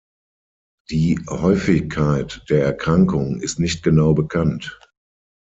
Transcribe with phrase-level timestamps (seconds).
[0.89, 4.79] Die Häufigkeit der Erkrankung ist nicht genau bekannt.